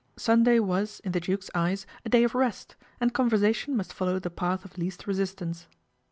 [0.17, 4.65] Sunday was, in the Duke's eyes,; day of rest, and conversation must follow the jath
[4.65, 5.67] of least resistance.